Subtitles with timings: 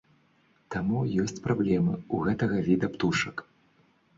[0.75, 3.45] Таму ёсць праблемы ў гэтага віда птушак.